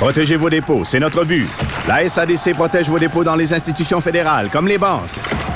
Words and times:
Protégez 0.00 0.36
vos 0.36 0.48
dépôts, 0.48 0.82
c'est 0.82 0.98
notre 0.98 1.24
but. 1.26 1.46
La 1.86 2.08
SADC 2.08 2.54
protège 2.54 2.88
vos 2.88 2.98
dépôts 2.98 3.22
dans 3.22 3.36
les 3.36 3.52
institutions 3.52 4.00
fédérales, 4.00 4.48
comme 4.50 4.66
les 4.66 4.78
banques. 4.78 5.10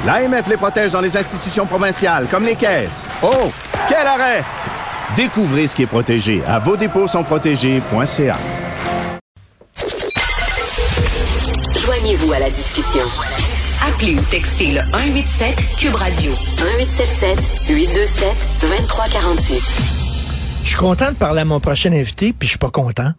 L'AMF 0.04 0.46
les 0.48 0.58
protège 0.58 0.92
dans 0.92 1.00
les 1.00 1.16
institutions 1.16 1.64
provinciales, 1.64 2.26
comme 2.30 2.44
les 2.44 2.54
caisses. 2.54 3.08
Oh, 3.22 3.50
quel 3.88 4.06
arrêt! 4.06 4.44
Découvrez 5.16 5.66
ce 5.66 5.74
qui 5.74 5.84
est 5.84 5.86
protégé 5.86 6.42
à 6.46 6.58
vos 6.58 6.76
dépôts 6.76 7.08
sont 7.08 7.24
protégés.ca. 7.24 8.36
Joignez-vous 11.82 12.32
à 12.34 12.38
la 12.40 12.50
discussion. 12.50 13.04
Appelez 13.88 14.14
ou 14.14 14.22
textez 14.30 14.72
le 14.72 14.82
187 14.82 15.78
Cube 15.78 15.94
Radio 15.94 16.30
1877 16.32 17.68
827 17.70 18.28
2346. 18.60 19.72
Je 20.64 20.68
suis 20.68 20.76
content 20.76 21.12
de 21.12 21.16
parler 21.16 21.40
à 21.40 21.44
mon 21.46 21.60
prochain 21.60 21.92
invité, 21.94 22.34
puis 22.38 22.46
je 22.46 22.50
suis 22.50 22.58
pas 22.58 22.70
content. 22.70 23.12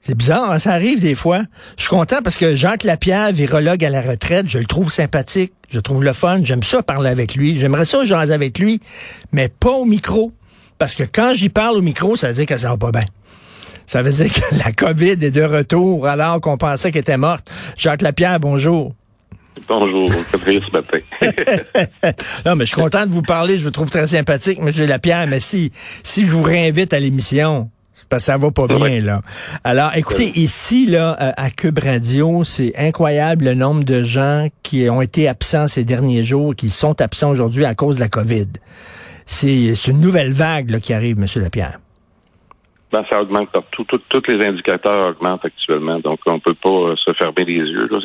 C'est 0.00 0.14
bizarre, 0.14 0.52
hein? 0.52 0.58
ça 0.58 0.72
arrive 0.72 1.00
des 1.00 1.14
fois. 1.14 1.42
Je 1.76 1.82
suis 1.82 1.90
content 1.90 2.18
parce 2.22 2.36
que 2.36 2.54
Jacques 2.54 2.84
Lapierre, 2.84 3.32
virologue 3.32 3.84
à 3.84 3.90
la 3.90 4.00
retraite, 4.00 4.48
je 4.48 4.58
le 4.58 4.64
trouve 4.64 4.90
sympathique, 4.90 5.52
je 5.70 5.80
trouve 5.80 6.02
le 6.02 6.12
fun, 6.12 6.40
j'aime 6.42 6.62
ça 6.62 6.82
parler 6.82 7.10
avec 7.10 7.34
lui, 7.34 7.58
j'aimerais 7.58 7.84
ça 7.84 8.04
jaser 8.04 8.32
avec 8.32 8.58
lui, 8.58 8.80
mais 9.32 9.48
pas 9.48 9.72
au 9.72 9.84
micro. 9.84 10.32
Parce 10.78 10.94
que 10.94 11.02
quand 11.02 11.32
j'y 11.34 11.48
parle 11.48 11.76
au 11.76 11.82
micro, 11.82 12.16
ça 12.16 12.28
veut 12.28 12.34
dire 12.34 12.46
que 12.46 12.56
ça 12.56 12.70
va 12.70 12.76
pas 12.76 12.92
bien. 12.92 13.02
Ça 13.86 14.02
veut 14.02 14.12
dire 14.12 14.32
que 14.32 14.54
la 14.64 14.72
COVID 14.72 15.24
est 15.24 15.30
de 15.30 15.42
retour 15.42 16.06
alors 16.06 16.40
qu'on 16.40 16.56
pensait 16.56 16.92
qu'elle 16.92 17.02
était 17.02 17.16
morte. 17.16 17.50
Jacques 17.76 18.02
Lapierre, 18.02 18.38
bonjour. 18.38 18.94
Bonjour, 19.66 20.08
ce 20.12 20.72
matin. 20.72 20.98
non, 22.46 22.54
mais 22.54 22.64
je 22.64 22.72
suis 22.72 22.80
content 22.80 23.04
de 23.04 23.10
vous 23.10 23.22
parler. 23.22 23.58
Je 23.58 23.64
vous 23.64 23.70
trouve 23.70 23.90
très 23.90 24.06
sympathique, 24.06 24.60
M. 24.60 24.70
Lapierre. 24.86 25.26
Mais 25.26 25.40
si, 25.40 25.72
si 26.04 26.24
je 26.24 26.30
vous 26.30 26.42
réinvite 26.42 26.92
à 26.92 27.00
l'émission, 27.00 27.68
parce 28.08 28.22
que 28.26 28.32
ça 28.32 28.38
va 28.38 28.50
pas 28.50 28.66
bien, 28.66 29.00
là. 29.00 29.20
Alors, 29.64 29.90
écoutez, 29.96 30.28
ici, 30.38 30.86
là, 30.86 31.16
euh, 31.20 31.32
à 31.36 31.50
Cube 31.50 31.78
Radio, 31.78 32.42
c'est 32.44 32.72
incroyable 32.78 33.44
le 33.46 33.54
nombre 33.54 33.84
de 33.84 34.02
gens 34.02 34.48
qui 34.62 34.88
ont 34.90 35.00
été 35.02 35.28
absents 35.28 35.66
ces 35.66 35.84
derniers 35.84 36.22
jours, 36.22 36.54
qui 36.54 36.70
sont 36.70 37.00
absents 37.00 37.30
aujourd'hui 37.30 37.64
à 37.64 37.74
cause 37.74 37.96
de 37.96 38.00
la 38.00 38.08
COVID. 38.08 38.46
C'est 39.26 39.74
une 39.88 40.00
nouvelle 40.00 40.32
vague 40.32 40.70
là, 40.70 40.80
qui 40.80 40.92
arrive, 40.94 41.18
M. 41.18 41.26
Lapierre. 41.42 41.78
Ben, 42.90 43.04
ça 43.10 43.20
augmente. 43.20 43.50
Tout- 43.72 43.84
Tous 44.08 44.22
les 44.28 44.42
indicateurs 44.46 45.10
augmentent 45.10 45.44
actuellement. 45.44 45.98
Donc, 46.00 46.20
on 46.24 46.40
peut 46.40 46.54
pas 46.54 46.70
euh, 46.70 46.94
se 46.96 47.12
fermer 47.12 47.44
les 47.44 47.52
yeux. 47.56 47.86
là. 47.90 47.98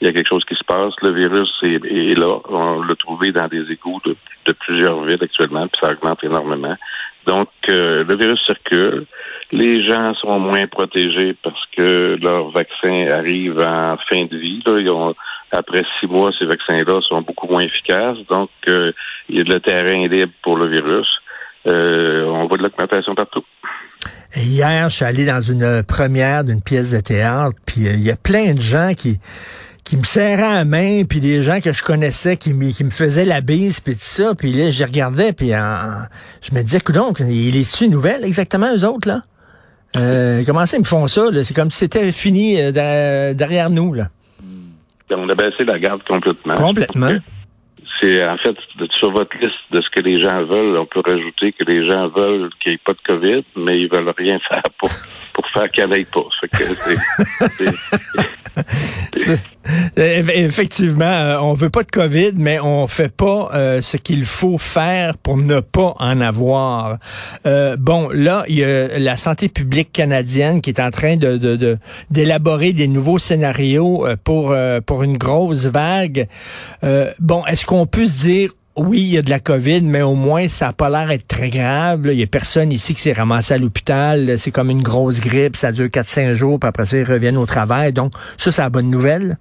Il 0.00 0.06
y 0.06 0.08
a 0.08 0.12
quelque 0.12 0.28
chose 0.28 0.44
qui 0.48 0.54
se 0.54 0.62
passe. 0.64 0.92
Le 1.02 1.12
virus 1.12 1.48
est, 1.64 1.84
est 1.84 2.14
là. 2.14 2.38
On 2.48 2.80
l'a 2.82 2.94
trouvé 2.94 3.32
dans 3.32 3.48
des 3.48 3.62
égouts 3.72 3.98
de, 4.06 4.14
de 4.46 4.52
plusieurs 4.52 5.02
villes 5.02 5.18
actuellement, 5.20 5.66
puis 5.66 5.80
ça 5.82 5.90
augmente 5.90 6.22
énormément. 6.22 6.76
Donc, 7.28 7.48
euh, 7.68 8.04
le 8.04 8.16
virus 8.16 8.40
circule. 8.46 9.04
Les 9.52 9.86
gens 9.86 10.14
sont 10.14 10.38
moins 10.40 10.66
protégés 10.66 11.36
parce 11.42 11.62
que 11.76 12.18
leur 12.22 12.50
vaccin 12.50 13.06
arrive 13.12 13.58
en 13.58 13.98
fin 14.10 14.24
de 14.24 14.36
vie. 14.36 14.62
Là. 14.66 14.80
Ils 14.80 14.88
ont, 14.88 15.14
après 15.52 15.82
six 16.00 16.06
mois, 16.06 16.32
ces 16.38 16.46
vaccins-là 16.46 17.00
sont 17.06 17.20
beaucoup 17.20 17.46
moins 17.46 17.60
efficaces. 17.60 18.16
Donc, 18.30 18.48
euh, 18.68 18.92
il 19.28 19.36
y 19.36 19.40
a 19.40 19.44
de 19.44 19.52
le 19.52 19.60
terrain 19.60 20.08
libre 20.08 20.32
pour 20.42 20.56
le 20.56 20.68
virus. 20.68 21.06
Euh, 21.66 22.24
on 22.24 22.46
voit 22.46 22.56
de 22.56 22.62
l'augmentation 22.62 23.14
partout. 23.14 23.44
Hier, 24.34 24.88
je 24.88 24.96
suis 24.96 25.04
allé 25.04 25.26
dans 25.26 25.42
une 25.42 25.82
première 25.86 26.44
d'une 26.44 26.62
pièce 26.62 26.92
de 26.92 27.00
théâtre, 27.00 27.56
puis 27.66 27.86
euh, 27.88 27.92
il 27.92 28.04
y 28.04 28.10
a 28.10 28.16
plein 28.16 28.54
de 28.54 28.60
gens 28.60 28.92
qui 28.96 29.18
qui 29.88 29.96
me 29.96 30.04
serraient 30.04 30.36
la 30.54 30.64
main, 30.66 31.04
puis 31.08 31.18
des 31.20 31.42
gens 31.42 31.60
que 31.60 31.72
je 31.72 31.82
connaissais 31.82 32.36
qui 32.36 32.52
me, 32.52 32.70
qui 32.70 32.84
me 32.84 32.90
faisaient 32.90 33.24
la 33.24 33.40
bise, 33.40 33.80
puis 33.80 33.94
tout 33.94 34.00
ça, 34.02 34.34
puis 34.34 34.52
là, 34.52 34.70
je 34.70 34.84
regardais, 34.84 35.32
puis 35.32 35.56
en- 35.56 36.02
je 36.42 36.54
me 36.54 36.62
disais, 36.62 36.80
donc, 36.92 37.20
il 37.20 37.56
est 37.56 37.80
une 37.80 37.92
nouvelle 37.92 38.22
exactement, 38.24 38.66
eux 38.76 38.84
autres, 38.84 39.08
là? 39.08 39.22
Euh, 39.96 40.42
comment 40.44 40.66
ça, 40.66 40.76
ils 40.76 40.80
me 40.80 40.84
font 40.84 41.06
ça, 41.08 41.30
là? 41.30 41.42
C'est 41.42 41.54
comme 41.54 41.70
si 41.70 41.78
c'était 41.78 42.12
fini 42.12 42.60
euh, 42.60 42.70
derrière- 43.32 43.70
nous, 43.70 43.94
là. 43.94 44.08
On 45.10 45.26
a 45.30 45.34
baissé 45.34 45.64
la 45.64 45.78
garde 45.78 46.02
complètement. 46.06 46.52
Complètement. 46.54 47.16
C'est 48.00 48.22
en 48.28 48.36
fait 48.36 48.54
sur 49.00 49.10
votre 49.10 49.34
liste 49.38 49.54
de 49.72 49.80
ce 49.80 49.88
que 49.90 50.00
les 50.00 50.18
gens 50.18 50.44
veulent, 50.44 50.76
on 50.76 50.84
peut 50.86 51.00
rajouter 51.04 51.52
que 51.52 51.64
les 51.64 51.90
gens 51.90 52.08
veulent 52.10 52.50
qu'il 52.62 52.72
n'y 52.72 52.74
ait 52.76 52.80
pas 52.84 52.92
de 52.92 53.00
COVID, 53.06 53.44
mais 53.56 53.80
ils 53.80 53.88
veulent 53.90 54.12
rien 54.16 54.38
faire 54.48 54.62
pour 54.78 54.90
pour 55.32 55.48
faire 55.48 55.66
qu'il 55.68 55.84
n'y 55.84 55.90
en 55.92 55.96
ait 55.96 56.04
pas. 56.04 56.20
C'est- 59.16 59.42
Effectivement, 59.96 61.04
euh, 61.04 61.38
on 61.40 61.54
veut 61.54 61.70
pas 61.70 61.82
de 61.82 61.90
COVID, 61.90 62.32
mais 62.36 62.58
on 62.60 62.86
fait 62.88 63.12
pas 63.14 63.50
euh, 63.54 63.82
ce 63.82 63.96
qu'il 63.96 64.24
faut 64.24 64.58
faire 64.58 65.16
pour 65.18 65.36
ne 65.36 65.60
pas 65.60 65.94
en 65.98 66.20
avoir. 66.20 66.98
Euh, 67.46 67.76
bon, 67.78 68.08
là, 68.12 68.44
il 68.48 68.56
y 68.56 68.64
a 68.64 68.98
la 68.98 69.16
santé 69.16 69.48
publique 69.48 69.92
canadienne 69.92 70.60
qui 70.60 70.70
est 70.70 70.80
en 70.80 70.90
train 70.90 71.16
de 71.16 71.36
de- 71.36 71.56
de- 71.56 71.78
d'élaborer 72.10 72.72
des 72.72 72.88
nouveaux 72.88 73.18
scénarios 73.18 74.06
euh, 74.06 74.16
pour 74.22 74.52
euh, 74.52 74.80
pour 74.80 75.02
une 75.02 75.18
grosse 75.18 75.66
vague. 75.66 76.26
Euh, 76.84 77.10
bon, 77.20 77.44
est-ce 77.46 77.66
qu'on 77.66 77.86
peut 77.86 78.06
se 78.06 78.20
dire 78.26 78.50
oui, 78.76 79.00
il 79.00 79.08
y 79.14 79.18
a 79.18 79.22
de 79.22 79.30
la 79.30 79.40
COVID, 79.40 79.80
mais 79.82 80.02
au 80.02 80.14
moins, 80.14 80.46
ça 80.48 80.66
n'a 80.66 80.72
pas 80.72 80.88
l'air 80.88 81.08
d'être 81.08 81.26
très 81.26 81.50
grave. 81.50 82.02
Il 82.04 82.12
y 82.12 82.22
a 82.22 82.28
personne 82.28 82.70
ici 82.70 82.94
qui 82.94 83.00
s'est 83.02 83.12
ramassé 83.12 83.54
à 83.54 83.58
l'hôpital. 83.58 84.38
C'est 84.38 84.52
comme 84.52 84.70
une 84.70 84.82
grosse 84.82 85.18
grippe. 85.20 85.56
Ça 85.56 85.72
dure 85.72 85.86
4-5 85.86 86.32
jours, 86.34 86.60
puis 86.60 86.68
après 86.68 86.86
ça, 86.86 86.96
ils 86.96 87.02
reviennent 87.02 87.38
au 87.38 87.44
travail. 87.46 87.92
Donc, 87.92 88.12
ça, 88.36 88.52
c'est 88.52 88.62
la 88.62 88.70
bonne 88.70 88.88
nouvelle. 88.88 89.36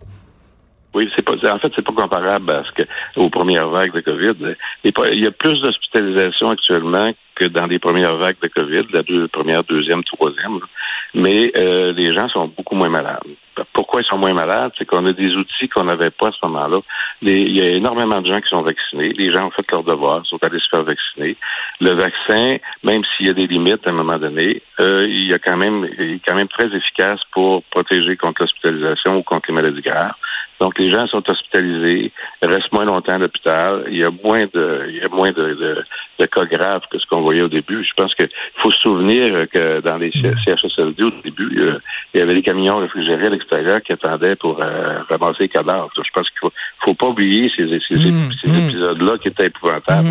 Oui, 0.98 1.12
c'est 1.16 1.24
pas. 1.24 1.34
En 1.54 1.60
fait, 1.60 1.72
c'est 1.76 1.86
pas 1.86 1.94
comparable 1.94 2.52
à 2.52 2.64
ce 2.64 2.72
que 2.72 2.82
aux 3.18 3.30
premières 3.30 3.70
vagues 3.70 3.94
de 3.94 4.02
COVID. 4.02 4.56
Il 4.84 4.88
y 4.88 4.90
a 4.90 4.92
pas- 4.92 5.10
il 5.10 5.24
y 5.24 5.28
a 5.28 5.32
plus 5.32 5.62
d'hospitalisations 5.62 6.50
actuellement 6.50 7.12
que 7.36 7.46
dans 7.46 7.68
les 7.68 7.78
premières 7.78 8.16
vagues 8.18 8.42
de 8.42 8.48
COVID, 8.48 8.86
la 8.92 9.04
deux, 9.04 9.28
première, 9.28 9.64
deuxième, 9.64 10.04
troisième. 10.04 10.60
Mais 11.14 11.52
euh, 11.56 11.94
les 11.94 12.12
gens 12.14 12.28
sont 12.30 12.48
beaucoup 12.48 12.76
moins 12.76 12.90
malades. 12.90 13.22
Pourquoi 13.74 14.02
ils 14.02 14.06
sont 14.06 14.18
moins 14.18 14.34
malades? 14.34 14.72
C'est 14.78 14.86
qu'on 14.86 15.06
a 15.06 15.14
des 15.14 15.32
outils 15.36 15.70
qu'on 15.70 15.84
n'avait 15.86 16.10
pas 16.10 16.30
à 16.30 16.32
ce 16.32 16.48
moment-là. 16.48 16.80
Il 17.22 17.56
y 17.58 17.62
a 17.62 17.70
énormément 17.70 18.22
de 18.22 18.28
gens 18.28 18.42
qui 18.42 18.50
sont 18.50 18.62
vaccinés. 18.62 19.14
Les 19.14 19.32
gens 19.32 19.48
ont 19.48 19.52
fait 19.52 19.66
leur 19.72 19.84
devoir, 19.84 20.26
sont 20.26 20.44
allés 20.44 20.60
se 20.60 20.68
faire 20.70 20.84
vacciner. 20.84 21.38
Le 21.80 21.92
vaccin, 21.92 22.58
même 22.84 23.04
s'il 23.16 23.28
y 23.28 23.30
a 23.30 23.34
des 23.34 23.48
limites 23.48 23.86
à 23.86 23.92
un 23.92 23.94
moment 23.94 24.18
donné, 24.18 24.62
euh, 24.80 25.08
il 25.08 25.28
y 25.28 25.34
a 25.34 25.40
quand 25.40 25.58
même, 25.58 25.88
il 25.98 26.16
est 26.16 26.22
quand 26.28 26.36
même 26.36 26.48
très 26.50 26.68
efficace 26.76 27.20
pour 27.32 27.64
protéger 27.66 28.16
contre 28.18 28.42
l'hospitalisation 28.42 29.18
ou 29.18 29.24
contre 29.24 29.46
les 29.50 29.56
maladies 29.56 29.82
graves. 29.82 30.14
Donc, 30.60 30.80
les 30.80 30.90
gens 30.90 31.06
sont 31.08 31.24
hospitalisés, 31.30 32.12
restent 32.42 32.72
moins 32.72 32.86
longtemps 32.86 33.14
à 33.14 33.18
l'hôpital. 33.20 33.86
Il 33.90 33.98
y 33.98 34.04
a 34.04 34.10
moins 34.10 34.46
de, 34.46 34.86
il 34.90 34.96
y 34.96 35.02
a 35.02 35.08
moins 35.10 35.32
de, 35.32 35.54
de, 35.54 35.84
de 36.20 36.26
cas 36.26 36.46
graves 36.46 36.82
que 36.90 36.98
ce 36.98 37.06
qu'on 37.06 37.22
voyait 37.22 37.44
au 37.44 37.48
début. 37.48 37.84
Je 37.84 37.94
pense 37.96 38.14
qu'il 38.16 38.30
faut 38.64 38.72
se 38.72 38.80
souvenir 38.80 39.48
que 39.54 39.82
dans 39.82 39.98
les 39.98 40.12
CHSLD, 40.12 41.04
au 41.04 41.12
début, 41.24 41.60
euh, 41.60 41.80
il 42.14 42.20
y 42.20 42.24
avait 42.24 42.34
des 42.34 42.42
camions 42.42 42.78
réfrigérés 42.78 43.28
à 43.28 43.30
l'extérieur 43.30 43.82
qui 43.82 43.94
attendaient 43.94 44.36
pour 44.36 44.60
euh, 44.64 45.04
ramasser 45.10 45.44
les 45.44 45.50
cadavres. 45.50 45.92
Je 45.96 46.02
pense 46.14 46.30
qu'il 46.30 46.40
faut, 46.40 46.52
faut 46.86 46.96
pas 46.96 47.08
oublier 47.08 47.52
ces, 47.56 47.68
ces, 47.88 48.08
Mm, 48.12 48.32
ces 48.42 48.50
mm. 48.50 48.68
épisodes-là 48.68 49.18
qui 49.18 49.28
étaient 49.30 49.48
épouvantables. 49.48 50.10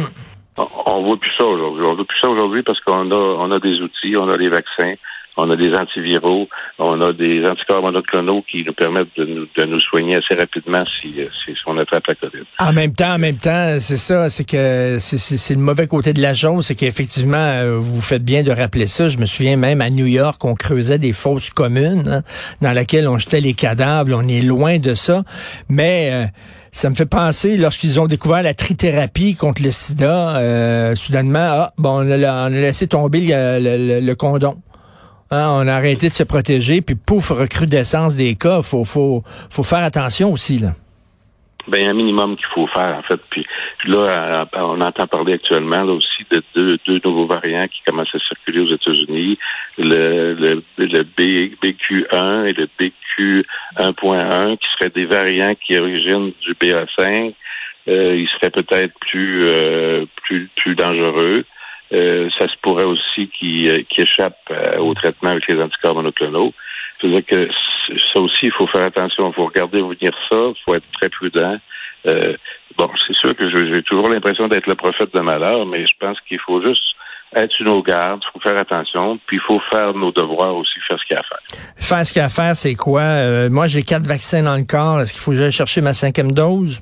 On, 0.57 0.67
on 0.87 1.03
voit 1.03 1.19
plus 1.19 1.33
ça 1.37 1.45
aujourd'hui. 1.45 1.85
On 1.85 1.95
voit 1.95 2.05
plus 2.05 2.19
ça 2.21 2.29
aujourd'hui 2.29 2.63
parce 2.63 2.81
qu'on 2.81 3.11
a, 3.11 3.15
on 3.15 3.51
a 3.51 3.59
des 3.59 3.81
outils, 3.81 4.17
on 4.17 4.29
a 4.29 4.37
des 4.37 4.49
vaccins, 4.49 4.95
on 5.37 5.51
a 5.51 5.57
des 5.57 5.73
antiviraux, 5.75 6.49
on 6.79 7.01
a 7.01 7.13
des 7.13 7.45
anticorps 7.47 7.83
monoclonaux 7.83 8.43
qui 8.51 8.65
nous 8.65 8.73
permettent 8.73 9.15
de 9.17 9.25
nous, 9.25 9.47
de 9.57 9.65
nous 9.65 9.81
soigner 9.81 10.17
assez 10.17 10.35
rapidement 10.35 10.79
si, 11.01 11.21
euh, 11.21 11.27
si, 11.45 11.53
on 11.67 11.77
attrape 11.79 12.07
la 12.07 12.15
COVID. 12.15 12.45
En 12.61 12.73
même 12.73 12.93
temps, 12.95 13.15
en 13.15 13.19
même 13.19 13.37
temps, 13.37 13.77
c'est 13.81 13.97
ça, 13.97 14.29
c'est 14.29 14.45
que 14.49 14.99
c'est- 15.01 15.55
le 15.55 15.61
mauvais 15.61 15.87
côté 15.87 16.13
de 16.13 16.23
la 16.23 16.35
chose, 16.35 16.67
c'est 16.67 16.75
qu'effectivement, 16.75 17.37
euh, 17.37 17.77
vous 17.79 18.01
faites 18.01 18.25
bien 18.25 18.43
de 18.43 18.51
rappeler 18.51 18.87
ça. 18.87 19.09
Je 19.09 19.19
me 19.19 19.27
souviens 19.27 19.57
même 19.57 19.81
à 19.81 19.91
New 19.91 20.07
York, 20.07 20.45
on 20.45 20.55
creusait 20.55 20.99
des 20.99 21.13
fosses 21.13 21.51
communes 21.51 22.09
hein, 22.09 22.23
dans 22.63 22.73
lesquelles 22.73 23.09
on 23.09 23.19
jetait 23.19 23.41
les 23.41 23.55
cadavres. 23.55 24.13
On 24.15 24.27
est 24.29 24.43
loin 24.43 24.79
de 24.79 24.95
ça, 24.95 25.23
mais 25.69 26.11
euh, 26.13 26.25
ça 26.73 26.89
me 26.91 26.95
fait 26.95 27.07
penser 27.11 27.57
lorsqu'ils 27.57 27.99
ont 28.01 28.07
découvert 28.07 28.43
la 28.43 28.55
trithérapie 28.55 29.35
contre 29.35 29.63
le 29.63 29.71
SIDA, 29.71 30.95
soudainement, 30.95 31.39
ah, 31.51 31.73
bon, 31.79 32.07
on 32.07 32.11
a, 32.11 32.19
on 32.19 32.47
a 32.47 32.51
laissé 32.51 32.87
tomber 32.87 33.21
le, 33.21 33.59
le- 33.61 33.89
le- 33.95 34.01
le 34.07 34.15
condom. 34.15 34.57
Hein, 35.31 35.49
on 35.51 35.67
a 35.67 35.73
arrêté 35.73 36.09
de 36.09 36.13
se 36.13 36.23
protéger, 36.23 36.83
puis 36.83 36.95
pouf, 36.95 37.31
recrudescence 37.31 38.17
des 38.17 38.37
cas. 38.37 38.63
Faut, 38.63 38.85
faut, 38.85 39.23
faut 39.27 39.65
faire 39.65 39.85
attention 39.85 40.33
aussi 40.33 40.59
là. 40.59 40.73
Ben, 41.69 41.89
un 41.89 41.95
minimum 41.95 42.37
qu'il 42.37 42.47
faut 42.55 42.69
faire, 42.69 42.97
en 42.97 43.03
fait. 43.03 43.21
Puis, 43.29 43.45
là, 43.87 44.47
on 44.55 44.81
entend 44.81 45.07
parler 45.09 45.33
actuellement 45.33 45.83
là, 45.83 45.93
aussi 45.95 46.25
de 46.31 46.41
deux, 46.55 46.79
deux 46.87 47.01
nouveaux 47.05 47.27
variants 47.27 47.67
qui 47.67 47.83
commencent 47.85 48.15
à 48.15 48.21
circuler 48.21 48.61
aux 48.61 48.73
États-Unis, 48.73 49.37
le, 49.77 50.35
le, 50.35 50.63
le 50.79 51.03
BQ1 51.03 52.47
et 52.47 52.53
le 52.53 52.69
BQ1.1, 52.79 54.59
qui 54.59 54.67
seraient 54.79 54.91
des 54.91 55.07
variants 55.07 55.55
qui 55.57 55.77
originent 55.77 56.33
du 56.41 56.55
BA5. 56.55 57.35
Euh, 57.89 58.17
ils 58.17 58.29
seraient 58.29 58.51
peut-être 58.51 58.95
plus, 59.01 59.49
euh, 59.49 60.07
plus, 60.23 60.49
plus 60.57 60.77
dangereux. 60.77 61.45
Euh, 61.93 62.29
ça 62.39 62.49
se 62.49 62.55
pourrait 62.63 62.85
aussi 62.85 63.29
qu'ils 63.39 63.71
euh, 63.71 63.83
échappent 63.97 64.53
au 64.79 64.95
traitement 64.95 65.31
avec 65.31 65.47
les 65.47 65.61
anticorps 65.61 65.95
monoclonaux. 65.95 66.53
C'est-à-dire 67.01 67.25
que 67.27 67.49
ça 68.13 68.21
aussi, 68.21 68.47
il 68.47 68.53
faut 68.53 68.67
faire 68.67 68.85
attention. 68.87 69.29
Il 69.29 69.35
faut 69.35 69.47
regarder 69.47 69.81
venir 69.81 70.13
ça. 70.31 70.37
Il 70.37 70.63
faut 70.65 70.75
être 70.75 70.91
très 70.99 71.09
prudent. 71.09 71.59
Euh, 72.07 72.37
bon, 72.77 72.91
c'est 73.07 73.17
sûr 73.17 73.35
que 73.35 73.51
j'ai 73.51 73.83
toujours 73.83 74.09
l'impression 74.09 74.49
d'être 74.49 74.67
le 74.67 74.75
prophète 74.75 75.13
de 75.13 75.21
malheur, 75.21 75.67
mais 75.67 75.87
je 75.87 75.95
pense 75.99 76.19
qu'il 76.29 76.39
faut 76.39 76.63
juste 76.63 76.83
être 77.35 77.51
sur 77.53 77.67
nos 77.67 77.83
gardes, 77.83 78.21
il 78.23 78.33
faut 78.33 78.49
faire 78.49 78.59
attention, 78.59 79.19
puis 79.27 79.39
il 79.39 79.41
faut 79.41 79.61
faire 79.71 79.93
nos 79.95 80.13
devoirs 80.13 80.55
aussi, 80.55 80.79
faire 80.87 80.97
ce 80.99 81.05
qu'il 81.07 81.15
y 81.15 81.19
a 81.19 81.21
à 81.21 81.25
faire. 81.25 81.39
Faire 81.77 82.07
ce 82.07 82.13
qu'il 82.13 82.21
y 82.21 82.23
a 82.23 82.27
à 82.27 82.29
faire, 82.29 82.57
c'est 82.57 82.75
quoi? 82.75 83.03
Euh, 83.03 83.51
moi, 83.51 83.67
j'ai 83.67 83.83
quatre 83.83 84.07
vaccins 84.07 84.43
dans 84.43 84.57
le 84.57 84.65
corps. 84.65 85.01
Est-ce 85.01 85.13
qu'il 85.13 85.21
faut 85.21 85.33
que 85.33 85.37
j'aille 85.37 85.53
chercher 85.53 85.81
ma 85.81 85.93
cinquième 85.93 86.31
dose? 86.31 86.81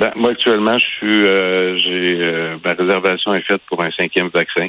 Ben, 0.00 0.10
moi, 0.16 0.30
actuellement, 0.30 0.78
je 0.78 0.84
suis, 0.96 1.26
euh, 1.26 1.76
j'ai, 1.76 2.58
ma 2.64 2.72
réservation 2.72 3.34
est 3.34 3.46
faite 3.46 3.60
pour 3.68 3.84
un 3.84 3.90
cinquième 3.92 4.30
vaccin. 4.30 4.68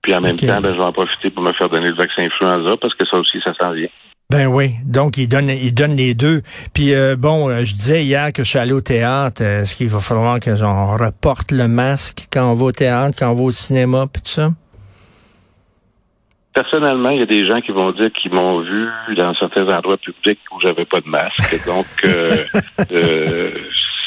Puis 0.00 0.14
en 0.14 0.22
même 0.22 0.36
temps, 0.36 0.60
ben, 0.60 0.72
je 0.72 0.78
vais 0.78 0.84
en 0.84 0.92
profiter 0.92 1.28
pour 1.30 1.42
me 1.42 1.52
faire 1.52 1.68
donner 1.68 1.90
le 1.90 1.94
vaccin 1.94 2.22
influenza 2.22 2.70
parce 2.80 2.94
que 2.94 3.04
ça 3.04 3.18
aussi, 3.18 3.38
ça 3.44 3.52
s'en 3.60 3.72
vient. 3.72 3.88
Ben 4.30 4.46
oui, 4.46 4.70
donc 4.86 5.18
il 5.18 5.28
donne, 5.28 5.50
il 5.50 5.74
donne 5.74 5.94
les 5.94 6.14
deux. 6.14 6.40
Puis 6.72 6.94
euh, 6.94 7.16
bon, 7.16 7.50
euh, 7.50 7.66
je 7.66 7.74
disais 7.74 8.02
hier 8.02 8.32
que 8.32 8.44
je 8.44 8.48
suis 8.48 8.58
allé 8.58 8.72
au 8.72 8.80
théâtre. 8.80 9.42
Euh, 9.44 9.60
est-ce 9.60 9.74
qu'il 9.76 9.90
va 9.90 10.00
falloir 10.00 10.40
que 10.40 10.56
j'en 10.56 10.96
reporte 10.96 11.52
le 11.52 11.68
masque 11.68 12.28
quand 12.32 12.50
on 12.50 12.54
va 12.54 12.64
au 12.64 12.72
théâtre, 12.72 13.14
quand 13.18 13.30
on 13.30 13.34
va 13.34 13.42
au 13.42 13.52
cinéma, 13.52 14.06
puis 14.10 14.22
tout 14.22 14.30
ça? 14.30 14.48
Personnellement, 16.54 17.10
il 17.10 17.18
y 17.18 17.22
a 17.22 17.26
des 17.26 17.46
gens 17.46 17.60
qui 17.60 17.72
vont 17.72 17.92
dire 17.92 18.10
qu'ils 18.10 18.32
m'ont 18.32 18.60
vu 18.60 18.88
dans 19.18 19.34
certains 19.34 19.68
endroits 19.68 19.98
publics 19.98 20.40
où 20.50 20.60
j'avais 20.62 20.86
pas 20.86 21.00
de 21.00 21.08
masque. 21.08 21.66
Donc, 21.66 21.84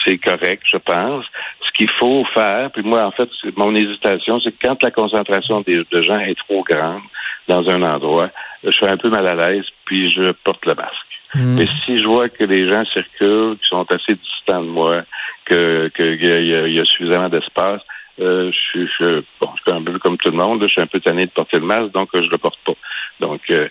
c'est 0.05 0.17
correct, 0.17 0.63
je 0.65 0.77
pense. 0.77 1.25
Ce 1.65 1.71
qu'il 1.71 1.89
faut 1.99 2.23
faire, 2.33 2.71
puis 2.71 2.83
moi, 2.83 3.05
en 3.05 3.11
fait, 3.11 3.29
mon 3.55 3.75
hésitation, 3.75 4.39
c'est 4.39 4.51
que 4.51 4.67
quand 4.67 4.81
la 4.83 4.91
concentration 4.91 5.61
de 5.61 6.01
gens 6.01 6.19
est 6.19 6.37
trop 6.37 6.63
grande 6.63 7.01
dans 7.47 7.67
un 7.69 7.81
endroit, 7.83 8.29
je 8.63 8.71
suis 8.71 8.87
un 8.87 8.97
peu 8.97 9.09
mal 9.09 9.27
à 9.27 9.35
l'aise, 9.35 9.65
puis 9.85 10.09
je 10.09 10.31
porte 10.43 10.65
le 10.65 10.73
masque. 10.73 10.93
Hmm. 11.33 11.55
Mais 11.55 11.67
si 11.85 11.99
je 11.99 12.05
vois 12.05 12.29
que 12.29 12.43
les 12.43 12.67
gens 12.67 12.85
circulent, 12.85 13.57
qui 13.57 13.67
sont 13.67 13.85
assez 13.91 14.15
distants 14.15 14.61
de 14.61 14.69
moi, 14.69 15.03
que 15.45 15.89
qu'il 15.95 16.23
y, 16.23 16.73
y, 16.73 16.79
a 16.79 16.85
suffisamment 16.85 17.29
d'espace, 17.29 17.81
euh, 18.19 18.51
je, 18.73 18.85
je, 18.97 19.23
bon, 19.41 19.49
je 19.57 19.61
suis 19.63 19.77
un 19.77 19.83
peu 19.83 19.99
comme 19.99 20.17
tout 20.17 20.31
le 20.31 20.37
monde, 20.37 20.63
je 20.63 20.69
suis 20.69 20.81
un 20.81 20.87
peu 20.87 20.99
tanné 21.01 21.25
de 21.25 21.31
porter 21.31 21.59
le 21.59 21.65
masque, 21.65 21.91
donc 21.91 22.09
je 22.13 22.21
le 22.21 22.37
porte 22.37 22.59
pas. 22.65 22.75
Donc, 23.19 23.41
euh, 23.49 23.67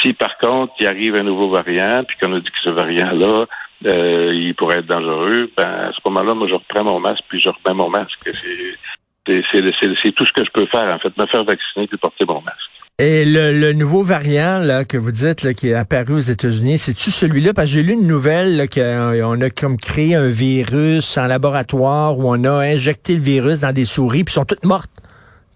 si 0.00 0.12
par 0.12 0.38
contre 0.38 0.72
il 0.80 0.86
arrive 0.86 1.16
un 1.16 1.24
nouveau 1.24 1.48
variant, 1.48 2.04
puis 2.04 2.16
qu'on 2.18 2.32
a 2.34 2.40
dit 2.40 2.50
que 2.50 2.62
ce 2.62 2.70
variant-là, 2.70 3.46
euh, 3.86 4.32
il 4.34 4.54
pourrait 4.54 4.78
être 4.78 4.86
dangereux, 4.86 5.50
ben 5.56 5.64
à 5.64 5.92
ce 5.92 6.00
moment-là, 6.06 6.34
moi 6.34 6.48
je 6.48 6.54
reprends 6.54 6.84
mon 6.84 7.00
masque, 7.00 7.22
puis 7.28 7.40
je 7.40 7.48
remets 7.48 7.76
mon 7.76 7.88
masque. 7.90 8.18
C'est 8.24 10.12
tout 10.12 10.26
ce 10.26 10.32
que 10.32 10.44
je 10.44 10.50
peux 10.52 10.66
faire, 10.66 10.94
en 10.94 10.98
fait, 10.98 11.16
me 11.16 11.26
faire 11.26 11.44
vacciner 11.44 11.86
puis 11.86 11.98
porter 11.98 12.24
mon 12.24 12.40
masque. 12.40 12.58
Et 13.00 13.24
le, 13.24 13.72
nouveau 13.74 14.02
variant 14.02 14.58
là, 14.58 14.84
que 14.84 14.96
vous 14.96 15.12
dites 15.12 15.44
là, 15.44 15.54
qui 15.54 15.68
est 15.68 15.74
apparu 15.74 16.14
aux 16.14 16.18
États-Unis, 16.18 16.78
c'est-tu 16.78 17.12
celui-là? 17.12 17.54
Parce 17.54 17.68
que 17.68 17.74
j'ai 17.74 17.84
lu 17.84 17.92
une 17.92 18.08
nouvelle 18.08 18.68
qu'on 18.68 19.40
a 19.40 19.50
comme 19.50 19.76
créé 19.76 20.16
un 20.16 20.28
virus 20.28 21.16
en 21.16 21.26
laboratoire 21.26 22.18
où 22.18 22.28
on 22.28 22.42
a 22.42 22.54
injecté 22.54 23.14
le 23.14 23.22
virus 23.22 23.60
dans 23.60 23.72
des 23.72 23.84
souris, 23.84 24.24
puis 24.24 24.34
sont 24.34 24.44
toutes 24.44 24.64
mortes. 24.64 24.90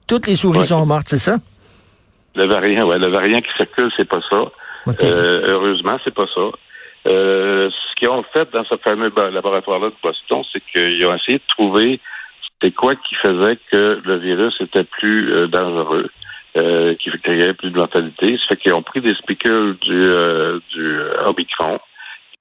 Toutes 0.07 0.29
les 0.29 0.37
souris 0.37 0.67
sont 0.67 0.87
mortes, 0.87 1.09
c'est 1.09 1.19
ça? 1.19 1.39
Le 2.37 2.47
variant, 2.47 2.87
ouais, 2.87 3.01
le 3.01 3.09
variant 3.09 3.41
qui 3.41 3.51
circule, 3.57 3.91
c'est 3.97 4.09
pas 4.09 4.21
ça. 4.31 4.45
Euh, 5.03 5.43
heureusement, 5.49 5.99
c'est 6.05 6.15
pas 6.15 6.27
ça. 6.33 6.43
Euh, 7.07 7.71
ce 7.71 7.95
qu'ils 7.97 8.09
ont 8.09 8.25
fait 8.33 8.49
dans 8.53 8.65
ce 8.65 8.77
fameux 8.77 9.13
laboratoire-là 9.17 9.89
de 9.89 9.95
Boston, 10.03 10.43
c'est 10.53 10.63
qu'ils 10.73 11.05
ont 11.07 11.15
essayé 11.17 11.39
de 11.39 11.47
trouver 11.49 12.01
c'est 12.63 12.71
quoi 12.71 12.95
qui 12.95 13.17
faisait 13.17 13.59
que 13.73 14.01
le 14.05 14.19
virus 14.19 14.55
était 14.61 14.85
plus 14.85 15.33
euh, 15.33 15.49
dangereux 15.49 16.09
euh, 16.57 16.95
qui 16.95 17.11
créait 17.23 17.55
plus 17.55 17.71
de 17.71 17.77
mortalité. 17.77 18.39
Ça 18.39 18.51
fait 18.51 18.57
qu'ils 18.57 18.75
ont 18.75 18.83
pris 18.83 19.01
des 19.01 19.15
spicules 19.15 19.77
du, 19.81 20.03
euh, 20.05 20.61
du 20.73 20.99
Omicron 21.27 21.81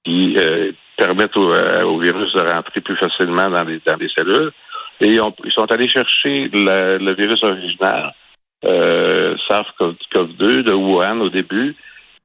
qui 0.04 0.36
euh, 0.38 0.72
permettent 0.96 1.36
au, 1.36 1.98
virus 1.98 2.32
de 2.34 2.40
rentrer 2.40 2.80
plus 2.80 2.96
facilement 2.96 3.50
dans 3.50 3.64
les, 3.64 3.80
dans 3.84 3.96
les 3.96 4.08
cellules. 4.16 4.52
Et 5.00 5.14
ils, 5.14 5.52
sont 5.52 5.70
allés 5.72 5.88
chercher 5.88 6.48
le 6.52 7.14
virus 7.14 7.42
original, 7.42 8.14
euh, 8.64 9.34
SARS-CoV-2 9.48 10.62
de 10.62 10.72
Wuhan 10.72 11.20
au 11.20 11.28
début, 11.28 11.74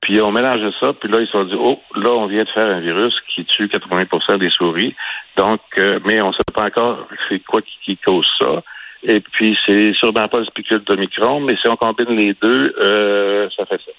puis 0.01 0.15
ils 0.15 0.21
ont 0.21 0.31
mélangé 0.31 0.69
ça, 0.79 0.93
puis 0.93 1.09
là, 1.09 1.19
ils 1.19 1.25
se 1.25 1.31
sont 1.31 1.45
dit, 1.45 1.55
oh, 1.57 1.79
là, 1.95 2.11
on 2.11 2.27
vient 2.27 2.43
de 2.43 2.49
faire 2.49 2.67
un 2.67 2.79
virus 2.79 3.15
qui 3.33 3.45
tue 3.45 3.67
80% 3.67 4.37
des 4.37 4.49
souris. 4.49 4.95
Donc, 5.37 5.61
mais 6.05 6.21
on 6.21 6.29
ne 6.29 6.33
sait 6.33 6.53
pas 6.53 6.65
encore 6.65 7.07
c'est 7.27 7.39
quoi 7.39 7.61
qui, 7.61 7.97
cause 7.97 8.27
ça. 8.39 8.63
Et 9.03 9.19
puis, 9.19 9.57
c'est 9.65 9.93
sûrement 9.93 10.27
pas 10.27 10.39
le 10.39 10.45
spicule 10.45 10.83
d'Omicron, 10.83 11.39
mais 11.39 11.55
si 11.61 11.67
on 11.69 11.75
combine 11.75 12.15
les 12.15 12.35
deux, 12.41 12.75
euh, 12.79 13.49
ça 13.55 13.65
fait 13.65 13.79
ça. 13.85 13.91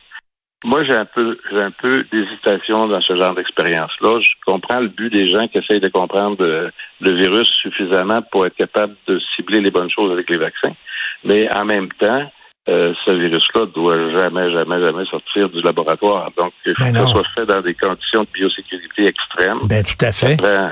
Moi, 0.64 0.82
j'ai 0.82 0.94
un 0.94 1.04
peu, 1.04 1.38
j'ai 1.50 1.62
un 1.62 1.70
peu 1.70 2.04
d'hésitation 2.10 2.88
dans 2.88 3.00
ce 3.00 3.14
genre 3.16 3.34
d'expérience-là. 3.34 4.20
Je 4.20 4.30
comprends 4.44 4.80
le 4.80 4.88
but 4.88 5.12
des 5.12 5.28
gens 5.28 5.46
qui 5.46 5.58
essayent 5.58 5.80
de 5.80 5.88
comprendre 5.88 6.38
euh, 6.40 6.70
le 7.00 7.12
virus 7.12 7.48
suffisamment 7.62 8.22
pour 8.32 8.44
être 8.44 8.56
capable 8.56 8.96
de 9.06 9.20
cibler 9.36 9.60
les 9.60 9.70
bonnes 9.70 9.90
choses 9.90 10.10
avec 10.10 10.28
les 10.28 10.36
vaccins. 10.36 10.74
Mais 11.22 11.48
en 11.54 11.64
même 11.64 11.88
temps, 11.92 12.28
euh, 12.68 12.92
ce 13.04 13.10
virus-là 13.10 13.66
doit 13.74 14.10
jamais, 14.18 14.52
jamais, 14.52 14.80
jamais 14.80 15.04
sortir 15.06 15.48
du 15.48 15.60
laboratoire. 15.62 16.30
Donc, 16.36 16.52
il 16.66 16.74
faut 16.76 16.84
ben 16.84 16.92
que 16.92 16.98
ça 16.98 17.06
soit 17.06 17.28
fait 17.34 17.46
dans 17.46 17.60
des 17.62 17.74
conditions 17.74 18.22
de 18.24 18.28
biosécurité 18.32 19.06
extrêmes. 19.06 19.60
Ben, 19.64 19.82
tout 19.82 20.04
à 20.04 20.12
fait. 20.12 20.36
Ça 20.36 20.36
prend, 20.36 20.70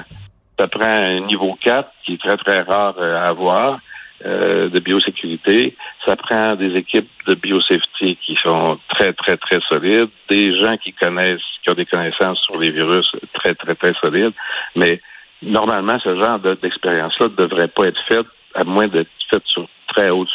ça 0.59 0.69
prend 0.69 0.85
un 0.87 1.21
niveau 1.21 1.57
4 1.63 1.89
qui 2.05 2.15
est 2.15 2.21
très, 2.21 2.37
très 2.37 2.61
rare 2.63 2.95
à 3.01 3.29
avoir. 3.29 3.81
Euh, 4.25 4.71
de 4.71 4.81
biosécurité. 4.81 5.77
Ça 6.07 6.17
prend 6.17 6.55
des 6.55 6.75
équipes 6.75 7.09
de 7.27 7.35
biosafety 7.35 8.17
qui 8.17 8.35
sont 8.43 8.79
très, 8.89 9.13
très, 9.13 9.37
très 9.37 9.61
solides, 9.69 10.09
des 10.31 10.59
gens 10.59 10.79
qui 10.79 10.95
connaissent, 10.95 11.43
qui 11.63 11.69
ont 11.69 11.75
des 11.75 11.85
connaissances 11.85 12.39
sur 12.47 12.57
les 12.57 12.71
virus 12.71 13.07
très, 13.35 13.55
très, 13.55 13.75
très 13.75 13.93
solides. 14.01 14.33
Mais 14.75 15.03
normalement, 15.43 15.99
ce 16.03 16.19
genre 16.19 16.39
d'expérience-là 16.39 17.27
ne 17.27 17.47
devrait 17.47 17.69
pas 17.69 17.89
être 17.89 18.03
faite 18.09 18.27
à 18.55 18.65
moins 18.65 18.89
d'être 18.89 19.11
faite 19.31 19.43
sur 19.45 19.69
très 19.97 20.11
haute. 20.11 20.29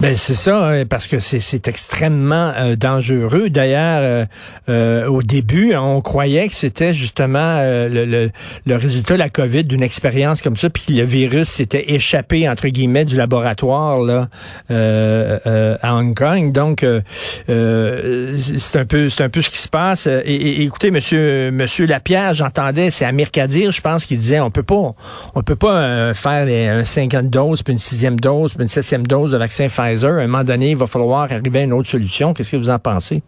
Ben 0.00 0.16
c'est 0.16 0.34
ça, 0.34 0.68
hein, 0.68 0.84
parce 0.86 1.06
que 1.06 1.20
c'est 1.20 1.68
extrêmement 1.68 2.52
euh, 2.56 2.76
dangereux. 2.76 3.50
D'ailleurs, 3.50 4.00
euh, 4.02 4.24
euh, 4.68 5.06
au 5.06 5.22
début, 5.22 5.74
on 5.74 6.00
croyait 6.00 6.48
que 6.48 6.54
c'était 6.54 6.94
justement 6.94 7.60
le, 7.62 8.04
le, 8.04 8.30
le, 8.66 8.76
résultat 8.76 9.14
de 9.14 9.18
la 9.18 9.28
COVID 9.28 9.64
d'une 9.64 9.82
expérience 9.82 10.42
comme 10.42 10.56
ça, 10.56 10.70
puis 10.70 10.84
que 10.86 10.92
le 10.92 11.04
virus 11.04 11.48
s'était 11.48 11.92
échappé 11.92 12.48
entre 12.48 12.68
guillemets 12.68 13.04
du 13.04 13.16
laboratoire 13.16 14.00
là 14.00 14.28
à 14.70 15.94
Hong 15.94 16.16
Kong. 16.16 16.52
Donc, 16.52 16.84
c'est 17.46 18.76
un 18.76 18.84
peu 18.84 19.08
c'est 19.08 19.24
un 19.24 19.28
peu 19.28 19.42
ce 19.42 19.50
qui 19.50 19.58
se 19.58 19.68
passe. 19.68 20.06
Et, 20.06 20.62
écoutez, 20.62 20.90
Monsieur 20.90 21.50
Monsieur 21.52 21.86
Lapierre, 21.86 22.34
j'entendais, 22.34 22.90
c'est 22.90 23.04
Amir 23.04 23.30
Kadir, 23.30 23.72
je 23.72 23.80
pense, 23.80 24.06
qu'il 24.06 24.18
disait 24.18 24.40
on 24.40 24.50
peut 24.50 24.62
pas 24.62 24.94
on 25.34 25.42
peut 25.42 25.56
pas 25.56 26.14
faire 26.14 26.76
un 26.76 26.84
50 26.84 27.28
doses 27.28 27.62
puis 27.62 27.72
une 27.72 27.78
sixième 27.78 28.18
dose 28.18 28.51
une 28.60 28.68
septième 28.68 29.06
dose 29.06 29.32
de 29.32 29.36
vaccin 29.36 29.66
Pfizer, 29.66 30.18
à 30.18 30.22
un 30.22 30.26
moment 30.26 30.44
donné, 30.44 30.70
il 30.70 30.76
va 30.76 30.86
falloir 30.86 31.22
arriver 31.22 31.60
à 31.60 31.64
une 31.64 31.72
autre 31.72 31.88
solution. 31.88 32.34
Qu'est-ce 32.34 32.52
que 32.52 32.56
vous 32.56 32.70
en 32.70 32.78
pensez? 32.78 33.22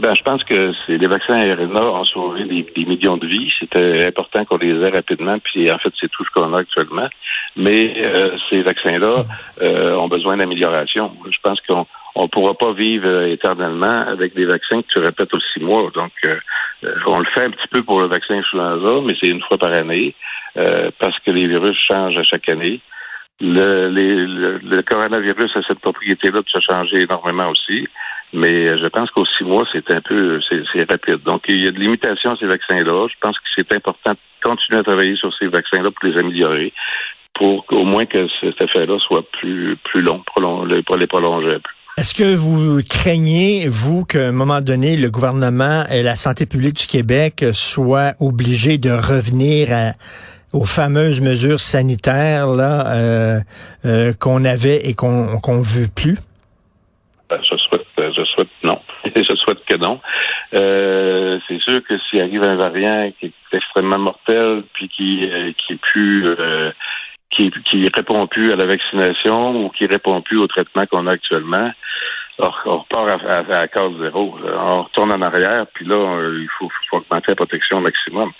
Ben, 0.00 0.14
je 0.16 0.22
pense 0.22 0.42
que 0.44 0.72
les 0.88 1.06
vaccins 1.06 1.36
RNA 1.36 1.82
ont 1.82 2.04
sauvé 2.06 2.44
des, 2.44 2.84
millions 2.86 3.18
de 3.18 3.26
vies. 3.26 3.52
C'était 3.58 4.06
important 4.06 4.46
qu'on 4.46 4.56
les 4.56 4.72
ait 4.72 4.88
rapidement, 4.88 5.38
puis 5.40 5.70
en 5.70 5.76
fait, 5.78 5.92
c'est 6.00 6.10
tout 6.10 6.24
ce 6.24 6.30
qu'on 6.30 6.54
a 6.54 6.60
actuellement. 6.60 7.08
Mais 7.54 7.92
euh, 7.98 8.36
ces 8.48 8.62
vaccins-là 8.62 9.26
euh, 9.60 9.96
ont 9.96 10.08
besoin 10.08 10.38
d'amélioration. 10.38 11.12
Je 11.30 11.36
pense 11.42 11.60
qu'on 11.68 11.86
on 12.14 12.28
pourra 12.28 12.54
pas 12.54 12.72
vivre 12.72 13.06
euh, 13.06 13.32
éternellement 13.32 14.00
avec 14.06 14.34
des 14.34 14.46
vaccins 14.46 14.80
que 14.80 14.88
tu 14.88 15.00
répètes 15.00 15.34
aux 15.34 15.40
six 15.52 15.60
mois. 15.60 15.90
Donc, 15.94 16.12
on 17.06 17.18
le 17.18 17.26
fait 17.34 17.44
un 17.44 17.50
petit 17.50 17.68
peu 17.70 17.82
pour 17.82 18.00
le 18.00 18.06
vaccin 18.06 18.38
influenza, 18.38 19.02
mais 19.04 19.14
c'est 19.20 19.28
une 19.28 19.42
fois 19.42 19.58
par 19.58 19.74
année, 19.74 20.14
parce 20.54 21.18
que 21.26 21.30
les 21.30 21.46
virus 21.46 21.76
changent 21.86 22.16
à 22.16 22.24
chaque 22.24 22.48
année. 22.48 22.80
Le, 23.40 23.88
le, 23.88 24.82
coronavirus 24.82 25.56
a 25.56 25.62
cette 25.66 25.80
propriété-là 25.80 26.40
de 26.40 26.48
se 26.48 26.60
changer 26.60 27.02
énormément 27.02 27.48
aussi, 27.48 27.88
mais 28.32 28.66
je 28.66 28.86
pense 28.88 29.10
qu'au 29.10 29.24
six 29.38 29.44
mois, 29.44 29.64
c'est 29.72 29.90
un 29.92 30.00
peu, 30.02 30.40
c'est 30.50 30.90
rapide. 30.90 31.22
Donc, 31.24 31.44
il 31.48 31.62
y 31.62 31.66
a 31.66 31.70
de 31.70 31.78
limitations 31.78 32.32
à 32.32 32.36
ces 32.36 32.46
vaccins-là. 32.46 33.06
Je 33.08 33.16
pense 33.20 33.36
que 33.38 33.44
c'est 33.56 33.72
important 33.74 34.12
de 34.12 34.18
continuer 34.42 34.80
à 34.80 34.82
travailler 34.82 35.16
sur 35.16 35.32
ces 35.38 35.46
vaccins-là 35.46 35.90
pour 35.90 36.08
les 36.08 36.18
améliorer, 36.18 36.72
pour 37.34 37.64
qu'au 37.66 37.84
moins 37.84 38.04
que 38.04 38.26
cet 38.40 38.60
effet-là 38.60 38.98
soit 38.98 39.24
plus, 39.32 39.76
plus 39.84 40.02
long, 40.02 40.22
pour 40.34 40.96
les 40.96 41.06
prolonger. 41.06 41.58
Est-ce 42.00 42.14
que 42.14 42.34
vous 42.34 42.80
craignez, 42.88 43.68
vous, 43.68 44.06
qu'à 44.06 44.28
un 44.28 44.32
moment 44.32 44.62
donné, 44.62 44.96
le 44.96 45.10
gouvernement 45.10 45.84
et 45.90 46.02
la 46.02 46.16
santé 46.16 46.46
publique 46.46 46.76
du 46.76 46.86
Québec 46.86 47.44
soient 47.52 48.14
obligés 48.20 48.78
de 48.78 48.90
revenir 48.90 49.68
aux 50.52 50.64
fameuses 50.64 51.20
mesures 51.20 51.60
sanitaires 51.60 52.48
là 52.48 52.94
euh, 52.94 53.40
euh, 53.84 54.12
qu'on 54.18 54.44
avait 54.44 54.88
et 54.88 54.94
qu'on 54.94 55.38
qu'on 55.38 55.60
veut 55.60 55.88
plus? 55.94 56.18
Ben, 57.28 57.38
je 57.42 57.56
souhaite, 57.56 57.86
je 57.96 58.24
souhaite 58.24 58.48
non. 58.64 58.80
je 59.04 59.34
souhaite 59.36 59.64
que 59.64 59.76
non. 59.76 60.00
Euh, 60.54 61.38
c'est 61.46 61.60
sûr 61.60 61.80
que 61.84 61.94
s'il 61.98 62.20
arrive 62.20 62.42
un 62.42 62.56
variant 62.56 63.12
qui 63.18 63.26
est 63.26 63.56
extrêmement 63.56 63.98
mortel, 63.98 64.64
puis 64.72 64.88
qui 64.88 65.30
qui 65.56 65.74
est 65.74 65.80
plus 65.80 66.36
qui, 67.30 67.50
qui 67.70 67.88
répond 67.94 68.26
plus 68.26 68.52
à 68.52 68.56
la 68.56 68.66
vaccination 68.66 69.64
ou 69.64 69.68
qui 69.70 69.86
répond 69.86 70.20
plus 70.22 70.38
au 70.38 70.48
traitement 70.48 70.84
qu'on 70.86 71.06
a 71.06 71.12
actuellement, 71.12 71.70
on 72.40 72.78
repart 72.78 73.22
à, 73.24 73.60
à, 73.60 73.68
case 73.68 73.92
zéro. 74.00 74.36
On 74.44 74.82
retourne 74.82 75.12
en 75.12 75.22
arrière, 75.22 75.66
puis 75.72 75.84
là, 75.86 76.20
il 76.32 76.48
faut, 76.58 76.68
faut 76.90 76.96
augmenter 76.96 77.26
la 77.28 77.36
protection 77.36 77.78
au 77.78 77.80
maximum. 77.80 78.32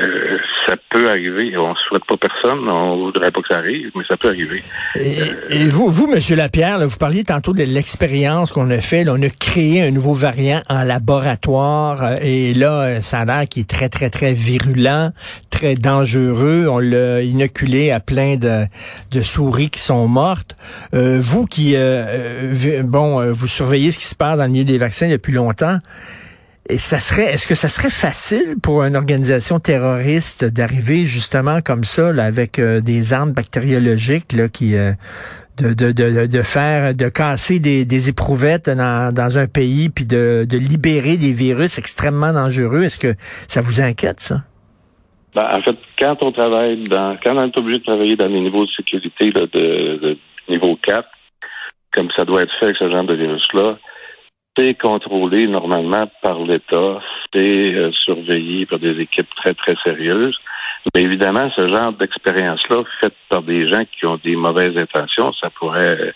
Euh, 0.00 0.38
ça 0.66 0.74
peut 0.90 1.08
arriver. 1.08 1.56
On 1.56 1.70
ne 1.70 1.74
souhaite 1.88 2.04
pas 2.04 2.16
personne. 2.16 2.68
On 2.68 3.06
voudrait 3.06 3.30
pas 3.30 3.40
que 3.40 3.48
ça 3.48 3.58
arrive, 3.58 3.90
mais 3.94 4.04
ça 4.08 4.16
peut 4.16 4.28
arriver. 4.28 4.62
Et, 4.96 5.68
vous, 5.68 5.88
vous, 5.88 6.06
Monsieur 6.06 6.36
Lapierre, 6.36 6.78
vous 6.86 6.96
parliez 6.96 7.24
tantôt 7.24 7.52
de 7.52 7.62
l'expérience 7.62 8.52
qu'on 8.52 8.70
a 8.70 8.80
fait. 8.80 9.04
on 9.08 9.20
a 9.22 9.28
créé 9.28 9.82
un 9.82 9.90
nouveau 9.90 10.14
variant 10.14 10.60
en 10.68 10.84
laboratoire 10.84 12.02
euh, 12.02 12.16
et 12.22 12.54
là, 12.54 12.82
euh, 12.82 13.00
ça 13.00 13.20
a 13.20 13.24
l'air 13.24 13.48
qui 13.48 13.60
est 13.60 13.68
très, 13.68 13.88
très, 13.88 14.10
très 14.10 14.32
virulent, 14.32 15.10
très 15.50 15.74
dangereux. 15.74 16.66
On 16.68 16.78
l'a 16.78 17.22
inoculé 17.22 17.90
à 17.90 18.00
plein 18.00 18.36
de, 18.36 18.66
de, 19.10 19.22
souris 19.22 19.70
qui 19.70 19.80
sont 19.80 20.06
mortes. 20.06 20.56
vous 20.92 21.46
qui, 21.46 21.74
bon, 22.84 23.32
vous 23.32 23.46
surveillez 23.46 23.90
ce 23.90 23.98
qui 23.98 24.06
se 24.06 24.14
passe 24.14 24.38
dans 24.38 24.44
le 24.44 24.50
milieu 24.50 24.64
des 24.64 24.78
vaccins 24.78 25.08
depuis 25.08 25.32
longtemps. 25.32 25.78
Et 26.70 26.76
ça 26.76 26.98
serait, 26.98 27.32
est-ce 27.32 27.46
que 27.46 27.54
ça 27.54 27.68
serait 27.68 27.90
facile 27.90 28.56
pour 28.62 28.82
une 28.82 28.94
organisation 28.94 29.58
terroriste 29.58 30.44
d'arriver 30.44 31.06
justement 31.06 31.60
comme 31.62 31.84
ça, 31.84 32.12
là, 32.12 32.24
avec 32.24 32.58
euh, 32.58 32.80
des 32.80 33.14
armes 33.14 33.32
bactériologiques, 33.32 34.32
là, 34.34 34.48
qui 34.50 34.76
euh, 34.76 34.92
de, 35.56 35.72
de, 35.72 35.92
de, 35.92 36.26
de, 36.26 36.42
faire, 36.42 36.94
de 36.94 37.08
casser 37.08 37.58
des, 37.58 37.86
des 37.86 38.10
éprouvettes 38.10 38.68
dans, 38.68 39.14
dans 39.14 39.38
un 39.38 39.46
pays, 39.46 39.88
puis 39.88 40.04
de, 40.04 40.44
de 40.48 40.58
libérer 40.58 41.16
des 41.16 41.32
virus 41.32 41.78
extrêmement 41.78 42.34
dangereux? 42.34 42.82
Est-ce 42.82 42.98
que 42.98 43.14
ça 43.48 43.62
vous 43.62 43.80
inquiète, 43.80 44.20
ça? 44.20 44.42
Ben, 45.34 45.48
en 45.50 45.62
fait, 45.62 45.76
quand 45.98 46.16
on 46.22 46.32
travaille 46.32 46.84
dans, 46.84 47.16
quand 47.24 47.34
on 47.34 47.46
est 47.46 47.56
obligé 47.56 47.78
de 47.78 47.84
travailler 47.84 48.16
dans 48.16 48.28
les 48.28 48.40
niveaux 48.40 48.66
de 48.66 48.70
sécurité 48.72 49.30
là, 49.30 49.46
de, 49.46 49.98
de 50.02 50.18
niveau 50.50 50.76
4, 50.82 51.08
comme 51.92 52.08
ça 52.14 52.26
doit 52.26 52.42
être 52.42 52.52
fait 52.60 52.66
avec 52.66 52.76
ce 52.76 52.90
genre 52.90 53.04
de 53.04 53.14
virus-là, 53.14 53.78
c'est 54.58 54.74
contrôlé 54.74 55.46
normalement 55.46 56.10
par 56.22 56.40
l'État, 56.40 57.00
c'est 57.32 57.74
euh, 57.74 57.92
surveillé 58.04 58.66
par 58.66 58.80
des 58.80 59.00
équipes 59.00 59.28
très, 59.36 59.54
très 59.54 59.76
sérieuses. 59.84 60.36
Mais 60.94 61.02
évidemment, 61.02 61.50
ce 61.56 61.68
genre 61.68 61.92
d'expérience-là, 61.92 62.82
faite 63.00 63.14
par 63.28 63.42
des 63.42 63.68
gens 63.68 63.82
qui 63.84 64.06
ont 64.06 64.18
des 64.22 64.36
mauvaises 64.36 64.76
intentions, 64.76 65.32
ça 65.34 65.50
pourrait 65.50 66.12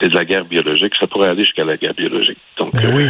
c'est 0.00 0.08
de 0.08 0.14
la 0.14 0.24
guerre 0.24 0.46
biologique, 0.46 0.94
ça 0.98 1.06
pourrait 1.06 1.28
aller 1.28 1.44
jusqu'à 1.44 1.64
la 1.64 1.76
guerre 1.76 1.94
biologique. 1.94 2.38
Donc, 2.56 2.72
ben 2.72 2.94
oui. 2.94 3.06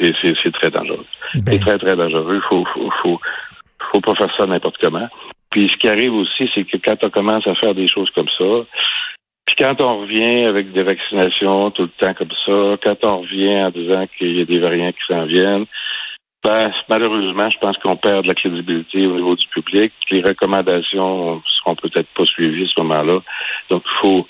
Euh, 0.00 0.12
c'est 0.22 0.52
très 0.52 0.70
dangereux. 0.70 1.04
Ben 1.34 1.42
c'est 1.46 1.58
très, 1.58 1.78
très 1.78 1.96
dangereux. 1.96 2.40
Faut, 2.48 2.64
faut, 2.72 2.90
faut, 3.02 3.20
faut 3.90 4.00
pas 4.00 4.14
faire 4.14 4.32
ça 4.38 4.46
n'importe 4.46 4.76
comment. 4.80 5.08
Puis 5.50 5.68
ce 5.72 5.76
qui 5.76 5.88
arrive 5.88 6.14
aussi, 6.14 6.48
c'est 6.54 6.64
que 6.64 6.76
quand 6.76 7.02
on 7.02 7.10
commence 7.10 7.46
à 7.46 7.54
faire 7.56 7.74
des 7.74 7.88
choses 7.88 8.10
comme 8.14 8.28
ça, 8.38 8.64
quand 9.58 9.80
on 9.80 10.02
revient 10.02 10.44
avec 10.44 10.72
des 10.72 10.82
vaccinations 10.82 11.70
tout 11.72 11.82
le 11.82 11.88
temps 11.88 12.14
comme 12.14 12.30
ça, 12.46 12.76
quand 12.82 13.04
on 13.04 13.20
revient 13.22 13.60
en 13.60 13.70
disant 13.70 14.06
qu'il 14.16 14.38
y 14.38 14.42
a 14.42 14.44
des 14.44 14.60
variants 14.60 14.92
qui 14.92 15.12
s'en 15.12 15.26
viennent, 15.26 15.66
ben, 16.44 16.70
malheureusement, 16.88 17.50
je 17.50 17.58
pense 17.58 17.76
qu'on 17.78 17.96
perd 17.96 18.22
de 18.22 18.28
la 18.28 18.34
crédibilité 18.34 19.06
au 19.06 19.16
niveau 19.16 19.34
du 19.34 19.46
public. 19.48 19.92
Les 20.10 20.22
recommandations 20.22 21.42
seront 21.58 21.74
peut-être 21.74 22.08
pas 22.16 22.24
suivies 22.26 22.64
à 22.64 22.68
ce 22.68 22.80
moment-là. 22.82 23.20
Donc, 23.70 23.82
il 23.84 24.00
faut, 24.00 24.28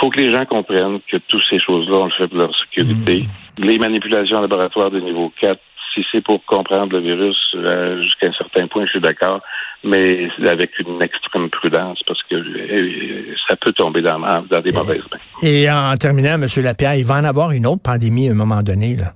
faut 0.00 0.10
que 0.10 0.18
les 0.18 0.32
gens 0.32 0.44
comprennent 0.44 1.00
que 1.08 1.18
toutes 1.28 1.44
ces 1.48 1.60
choses-là, 1.60 1.98
on 1.98 2.04
le 2.06 2.10
fait 2.10 2.26
pour 2.26 2.38
leur 2.38 2.52
sécurité. 2.58 3.22
Mmh. 3.22 3.64
Les 3.64 3.78
manipulations 3.78 4.38
en 4.38 4.40
laboratoire 4.40 4.90
de 4.90 4.98
niveau 4.98 5.32
4, 5.40 5.60
si 5.94 6.04
c'est 6.10 6.20
pour 6.20 6.44
comprendre 6.44 6.92
le 6.92 7.00
virus 7.00 7.38
euh, 7.54 8.02
jusqu'à 8.02 8.26
un 8.26 8.32
certain 8.32 8.66
point, 8.66 8.84
je 8.86 8.90
suis 8.90 9.00
d'accord, 9.00 9.40
mais 9.82 10.28
avec 10.46 10.78
une 10.78 11.02
extrême 11.02 11.48
prudence 11.50 12.00
parce 12.06 12.22
que 12.24 12.36
euh, 12.36 13.34
ça 13.48 13.56
peut 13.56 13.72
tomber 13.72 14.02
dans, 14.02 14.18
dans 14.18 14.60
des 14.60 14.72
mauvaises 14.72 15.02
mains. 15.10 15.18
Et 15.42 15.70
en 15.70 15.94
terminant, 15.96 16.34
M. 16.34 16.46
Lapierre, 16.62 16.96
il 16.96 17.04
va 17.04 17.16
en 17.16 17.24
avoir 17.24 17.52
une 17.52 17.66
autre 17.66 17.82
pandémie 17.82 18.28
à 18.28 18.32
un 18.32 18.34
moment 18.34 18.62
donné. 18.62 18.96
Là. 18.96 19.12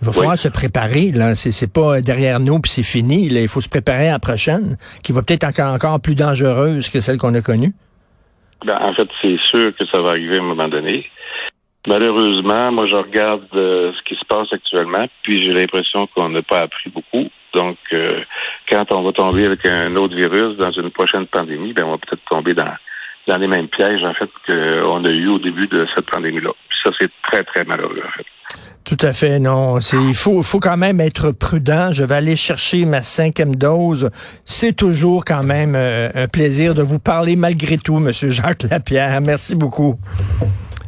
Il 0.00 0.06
va 0.06 0.12
falloir 0.12 0.36
se 0.36 0.48
préparer. 0.48 1.10
Là, 1.12 1.34
c'est, 1.34 1.72
pas 1.72 2.00
derrière 2.00 2.38
nous 2.38 2.60
puis 2.60 2.70
c'est 2.70 2.82
fini. 2.82 3.28
Là. 3.28 3.40
Il 3.40 3.48
faut 3.48 3.60
se 3.60 3.68
préparer 3.68 4.08
à 4.08 4.12
la 4.12 4.18
prochaine, 4.18 4.76
qui 5.02 5.12
va 5.12 5.22
peut-être 5.22 5.44
encore 5.44 5.74
encore 5.74 6.00
plus 6.00 6.14
dangereuse 6.14 6.90
que 6.90 7.00
celle 7.00 7.16
qu'on 7.16 7.34
a 7.34 7.40
connue. 7.40 7.72
Ben, 8.64 8.78
en 8.80 8.94
fait, 8.94 9.08
c'est 9.22 9.38
sûr 9.50 9.74
que 9.76 9.86
ça 9.92 10.00
va 10.00 10.10
arriver 10.10 10.36
à 10.36 10.40
un 10.40 10.44
moment 10.44 10.68
donné. 10.68 11.06
Malheureusement, 11.86 12.72
moi, 12.72 12.86
je 12.88 12.96
regarde 12.96 13.46
euh, 13.54 13.92
ce 13.92 14.02
qui 14.02 14.18
se 14.18 14.24
passe 14.26 14.52
actuellement, 14.52 15.06
puis 15.22 15.38
j'ai 15.42 15.52
l'impression 15.52 16.06
qu'on 16.08 16.28
n'a 16.30 16.42
pas 16.42 16.60
appris 16.60 16.90
beaucoup. 16.90 17.30
Donc, 17.54 17.76
euh, 17.92 18.20
quand 18.68 18.92
on 18.92 19.02
va 19.02 19.12
tomber 19.12 19.46
avec 19.46 19.64
un 19.66 19.94
autre 19.96 20.14
virus 20.14 20.56
dans 20.56 20.72
une 20.72 20.90
prochaine 20.90 21.26
pandémie, 21.26 21.72
ben, 21.72 21.84
on 21.84 21.92
va 21.92 21.98
peut-être 21.98 22.22
tomber 22.30 22.54
dans, 22.54 22.74
dans 23.26 23.36
les 23.36 23.46
mêmes 23.46 23.68
pièges, 23.68 24.04
en 24.04 24.14
fait, 24.14 24.30
qu'on 24.46 25.04
a 25.04 25.10
eu 25.10 25.28
au 25.28 25.38
début 25.38 25.66
de 25.68 25.86
cette 25.94 26.06
pandémie-là. 26.10 26.50
Ça, 26.82 26.90
c'est 27.00 27.10
très, 27.30 27.44
très 27.44 27.64
malheureux, 27.64 28.02
en 28.06 28.10
fait. 28.16 28.26
Tout 28.84 28.98
à 29.04 29.12
fait, 29.12 29.40
non. 29.40 29.80
Il 29.80 30.14
faut, 30.14 30.44
faut 30.44 30.60
quand 30.60 30.76
même 30.76 31.00
être 31.00 31.32
prudent. 31.32 31.90
Je 31.92 32.04
vais 32.04 32.14
aller 32.14 32.36
chercher 32.36 32.84
ma 32.84 33.02
cinquième 33.02 33.56
dose. 33.56 34.10
C'est 34.44 34.76
toujours 34.76 35.24
quand 35.24 35.42
même 35.42 35.74
euh, 35.74 36.08
un 36.14 36.28
plaisir 36.28 36.72
de 36.72 36.82
vous 36.82 37.00
parler 37.00 37.34
malgré 37.34 37.78
tout, 37.78 37.98
Monsieur 37.98 38.30
Jacques 38.30 38.62
Lapierre. 38.70 39.20
Merci 39.20 39.56
beaucoup. 39.56 39.98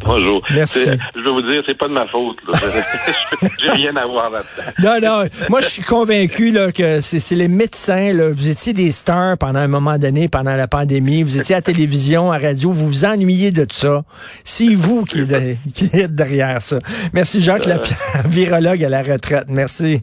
Bonjour. 0.04 0.42
Merci. 0.54 0.80
Je 1.14 1.20
vais 1.20 1.30
vous 1.30 1.42
dire, 1.42 1.62
c'est 1.66 1.76
pas 1.76 1.88
de 1.88 1.92
ma 1.92 2.06
faute. 2.06 2.38
J'ai 3.62 3.70
rien 3.70 3.96
à 3.96 4.06
voir 4.06 4.30
là-dedans. 4.30 4.70
Non, 4.82 5.00
non. 5.00 5.28
Moi, 5.48 5.60
je 5.60 5.66
suis 5.66 5.82
convaincu 5.82 6.50
là, 6.50 6.72
que 6.72 7.00
c'est 7.00 7.34
les 7.34 7.48
médecins. 7.48 8.12
Là. 8.12 8.30
Vous 8.30 8.48
étiez 8.48 8.72
des 8.72 8.92
stars 8.92 9.36
pendant 9.38 9.60
un 9.60 9.68
moment 9.68 9.98
donné, 9.98 10.28
pendant 10.28 10.54
la 10.54 10.68
pandémie. 10.68 11.22
Vous 11.22 11.38
étiez 11.38 11.54
à 11.54 11.58
la 11.58 11.62
télévision, 11.62 12.30
à 12.30 12.38
la 12.38 12.48
radio. 12.48 12.70
Vous 12.70 12.86
vous 12.86 13.04
ennuyez 13.04 13.50
de 13.50 13.64
tout 13.64 13.76
ça. 13.76 14.02
C'est 14.44 14.74
vous 14.74 15.04
qui, 15.04 15.26
qui, 15.74 15.90
êtes 15.92 16.14
derrière 16.14 16.62
ça. 16.62 16.78
Merci, 17.12 17.40
Jacques 17.40 17.66
euh... 17.66 17.70
Lapierre, 17.70 17.98
virologue 18.26 18.84
à 18.84 18.88
la 18.88 19.02
retraite. 19.02 19.46
Merci. 19.48 20.02